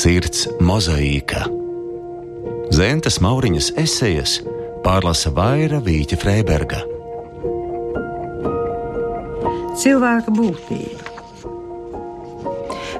Sirds 0.00 0.46
mozaīka. 0.64 1.42
Zentas 2.72 3.18
Mauriņas 3.20 3.66
esejas 3.82 4.38
pārlasa 4.80 5.28
Vaira 5.36 5.76
Vīķa 5.84 6.16
Freiberga. 6.22 6.78
Cilvēka 9.82 10.32
būtība. 10.38 11.04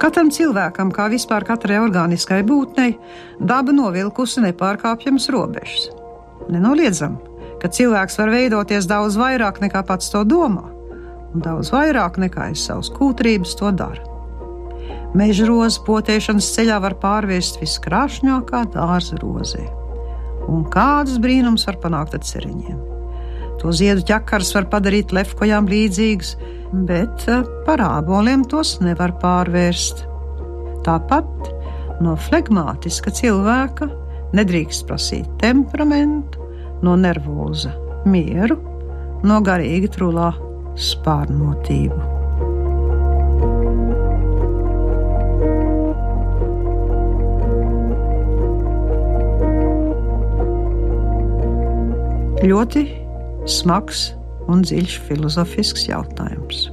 Katram 0.00 0.32
cilvēkam, 0.32 0.94
kā 0.96 1.10
vispār 1.12 1.44
katrai 1.44 1.82
organiskai 1.82 2.40
būtnei, 2.48 2.96
daba 3.44 3.76
novilkusi 3.76 4.46
nepārkāpjamas 4.48 5.28
robežas. 5.36 5.90
Nenoliedzam, 6.48 7.20
ka 7.60 7.68
cilvēks 7.68 8.20
var 8.22 8.32
veidoties 8.38 8.88
daudz 8.88 9.20
vairāk 9.20 9.60
nekā 9.68 9.84
pats 9.84 10.08
to 10.16 10.24
domā, 10.24 10.64
un 11.34 11.44
daudz 11.44 11.76
vairāk 11.76 12.16
nekā 12.24 12.54
aiz 12.54 12.64
savas 12.70 12.88
kūtrības 12.88 13.58
to 13.60 13.76
dara. 13.84 14.15
Meža 15.16 15.46
rozes 15.48 15.78
potēšanas 15.86 16.48
ceļā 16.52 16.76
var 16.84 16.96
pārvērst 17.00 17.56
viskrāšņākā 17.62 18.66
dārza 18.74 19.16
rozē. 19.22 19.62
Un 20.52 20.66
kādas 20.72 21.16
brīnums 21.22 21.64
var 21.68 21.78
panākt 21.80 22.16
ar 22.18 22.24
ceriņiem? 22.26 22.76
To 23.62 23.72
ziedu 23.72 24.04
ķekars 24.06 24.52
var 24.58 24.66
padarīt 24.74 25.14
lefkojām 25.16 25.70
līdzīgas, 25.72 26.34
bet 26.88 27.24
eh, 27.32 27.46
par 27.64 27.80
āboliem 27.80 28.44
tos 28.50 28.74
nevar 28.84 29.14
pārvērst. 29.22 30.04
Tāpat 30.84 31.48
no 32.04 32.12
flegmātiska 32.26 33.14
cilvēka 33.16 33.88
nedrīkst 34.36 34.84
prasīt 34.90 35.30
temperamentu, 35.40 36.44
no 36.84 36.98
nervoza 37.00 37.72
mieru, 38.04 38.58
no 39.24 39.40
garīgi 39.40 39.88
trulā 39.96 40.28
spārnotību. 40.76 42.15
Ļoti 52.44 52.82
smags 53.48 54.10
un 54.52 54.60
dziļš 54.60 54.96
filozofisks 55.06 55.86
jautājums. 55.88 56.66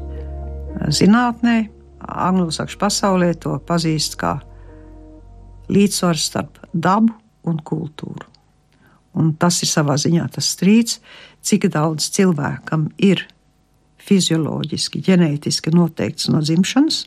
Zinātnē, 0.92 1.70
angļu 2.04 2.50
pasaulē 2.82 3.30
to 3.40 3.56
pazīst 3.64 4.18
kā 4.20 4.34
līdzsvars 5.72 6.26
starp 6.28 6.60
dabu 6.74 7.14
un 7.48 7.62
kultūru. 7.64 8.28
Un 9.16 9.32
tas 9.40 9.62
ir 9.64 9.72
savā 9.72 9.96
ziņā 9.96 10.26
tas 10.36 10.52
strīds, 10.52 11.00
cik 11.40 11.70
daudz 11.72 12.10
cilvēkam 12.12 12.90
ir 12.98 13.24
fizioloģiski, 14.04 15.00
ģenētiski 15.08 15.72
noteikts 15.72 16.28
no 16.28 16.44
dzimšanas, 16.44 17.06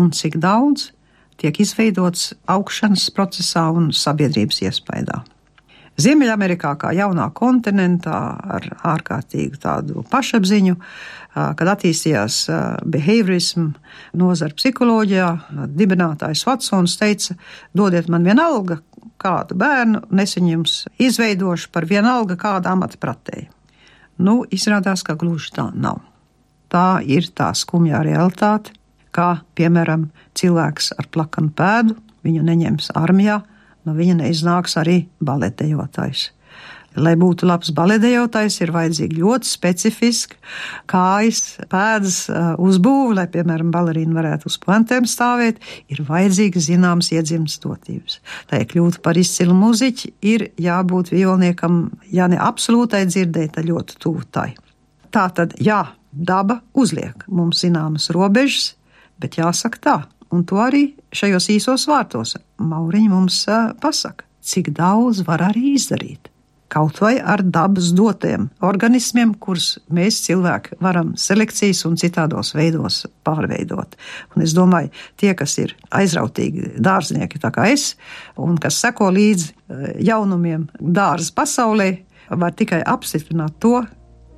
un 0.00 0.08
cik 0.16 0.40
daudz 0.40 0.94
tiek 1.36 1.60
izveidots 1.60 2.32
augšanas 2.48 3.10
procesā 3.12 3.68
un 3.68 3.92
sabiedrības 3.92 4.64
iespējā. 4.64 5.20
Ziemeļamerikā, 6.00 6.72
kā 6.80 6.90
jaunā 6.96 7.26
kontinentā, 7.36 8.18
ar 8.56 8.68
ārkārtīgu 8.94 9.58
tādu 9.60 10.04
pašapziņu, 10.08 10.78
kad 11.32 11.70
attīstījās 11.74 12.38
behaviorismu 12.88 13.68
nozara 14.16 14.56
psiholoģijā, 14.56 15.28
dibinātājs 15.68 16.46
Vatsons 16.48 16.96
teica: 17.00 17.36
dodiet 17.76 18.08
man 18.08 18.24
vienalga 18.24 18.80
kādu 19.22 19.56
bērnu, 19.58 20.06
nesen 20.10 20.48
jums 20.48 20.86
izveidošu 20.98 21.70
par 21.72 21.86
vienalga 21.90 22.38
kādu 22.40 22.72
amata 22.72 22.98
pratēju. 23.00 23.50
Nu, 24.22 24.42
izrādās, 24.50 25.04
ka 25.04 25.16
gluži 25.18 25.52
tā 25.56 25.68
nav. 25.74 26.00
Tā 26.72 27.02
ir 27.04 27.28
tā 27.36 27.50
skumjā 27.56 28.00
realitāte, 28.06 28.72
kā 29.12 29.42
piemēram 29.58 30.08
cilvēks 30.38 30.94
ar 30.96 31.08
plakanu 31.12 31.52
pēdu, 31.56 31.96
viņu 32.24 32.44
neņems 32.48 32.92
armijā, 32.96 33.42
no 33.86 33.96
viņa 33.96 34.20
neiznāks 34.22 34.78
arī 34.80 35.02
baletējotājs. 35.24 36.30
Lai 36.92 37.14
būtu 37.16 37.46
labs 37.48 37.70
baletējotājs, 37.72 38.58
ir 38.60 38.72
vajadzīga 38.74 39.16
ļoti 39.16 39.48
specifiska 39.48 40.36
kājas, 40.92 41.54
pēdas 41.72 42.18
uh, 42.28 42.50
uzbūve, 42.60 43.14
lai, 43.16 43.24
piemēram, 43.32 43.70
balerīna 43.72 44.18
varētu 44.18 44.50
uz 44.50 44.58
plantēm 44.60 45.08
stāvēt, 45.08 45.62
ir 45.88 46.02
vajadzīga 46.04 46.60
zināmas 46.60 47.08
iedzimtas 47.16 47.56
dotības. 47.64 48.18
Lai 48.52 48.60
kļūtu 48.68 49.00
par 49.04 49.16
izcilu 49.16 49.56
muziķi, 49.56 50.12
ir 50.34 50.50
jābūt 50.60 51.14
violniekam, 51.14 51.86
ja 52.12 52.28
ne 52.28 52.36
absolūtai 52.36 53.06
dzirdēji, 53.08 53.54
tad 53.56 53.72
ļoti 53.72 53.96
tuvu 54.02 54.28
tai. 54.28 54.50
Tā 55.12 55.30
tad, 55.32 55.56
jā, 55.64 55.80
daba 56.12 56.60
uzliek 56.76 57.24
mums 57.28 57.64
zināmas 57.64 58.10
robežas, 58.12 58.74
bet 59.20 59.40
jāsaka 59.40 59.80
tā, 59.80 59.96
un 60.32 60.44
to 60.48 60.60
arī 60.62 60.84
šajos 61.14 61.48
īsos 61.52 61.86
vārtos 61.90 62.36
Mauriņš 62.62 63.10
mums 63.12 63.38
pasaka, 63.82 64.26
cik 64.42 64.72
daudz 64.76 65.22
var 65.26 65.44
arī 65.50 65.74
izdarīt. 65.76 66.28
Kaut 66.72 67.02
vai 67.02 67.18
ar 67.20 67.42
dabas 67.44 67.90
dotiem 67.92 68.46
organismiem, 68.64 69.34
kurus 69.36 69.74
mēs 69.92 70.22
cilvēki 70.24 70.78
varam 70.80 71.10
selekcijas 71.20 71.82
un 71.84 71.98
citādos 72.00 72.54
veidos 72.56 73.02
pārveidot. 73.28 73.98
Un 74.32 74.46
es 74.46 74.54
domāju, 74.56 74.88
tie, 75.20 75.34
kas 75.36 75.58
ir 75.60 75.74
aizrautīgi 75.92 76.78
dārznieki, 76.80 77.42
tā 77.42 77.52
kā 77.52 77.68
es, 77.74 77.90
un 78.40 78.56
kas 78.56 78.80
seko 78.80 79.10
līdzi 79.12 79.52
jaunumiem 80.08 80.64
dārza 80.80 81.36
pasaulē, 81.36 81.90
var 82.40 82.56
tikai 82.56 82.80
apstiprināt 82.88 83.60
to, 83.60 83.82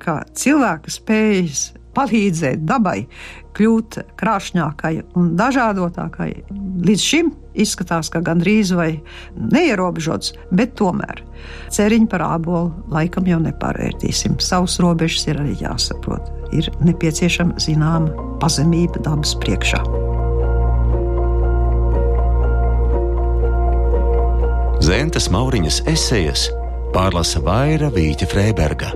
ka 0.03 0.19
cilvēka 0.35 0.91
spējas 0.91 1.69
palīdzēt 1.95 2.65
dabai 2.67 3.05
kļūt 3.55 3.99
krāšņākai 4.19 4.93
un 5.15 5.33
dažādotākai. 5.39 6.29
Līdz 6.85 7.03
šim 7.03 7.31
izskatās, 7.55 8.11
ka 8.11 8.21
gandrīz 8.25 8.73
vai 8.75 8.89
neierobežots, 9.35 10.33
bet 10.51 10.75
tomēr 10.79 11.23
ceriņu 11.73 12.09
par 12.11 12.25
ābolu 12.27 12.73
laikam 12.91 13.27
jau 13.29 13.39
nepārvērtīsim. 13.43 14.39
Savus 14.43 14.79
robežas 14.83 15.27
ir 15.29 15.39
arī 15.43 15.55
jāsaprot. 15.61 16.31
Ir 16.55 16.69
nepieciešama 16.85 17.59
zināma 17.63 18.11
pazemība 18.43 19.01
dabas 19.05 19.33
priekšā. 19.41 19.81
Zentas 24.85 25.31
Mauriņas 25.33 25.79
esejas 25.89 26.45
pārlasa 26.93 27.41
Vaira 27.41 27.89
Vīķa 27.89 28.27
Freiberga. 28.29 28.91